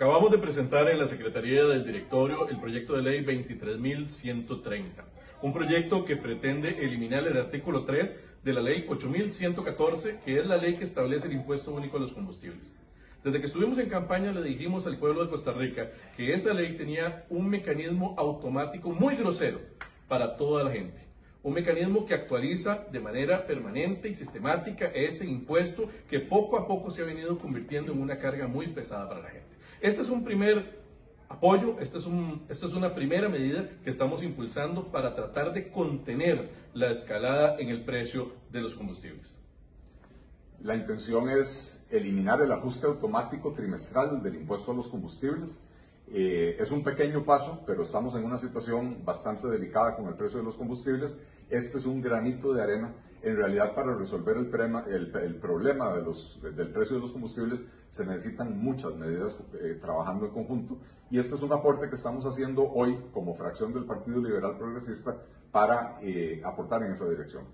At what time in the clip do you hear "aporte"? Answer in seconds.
61.52-61.88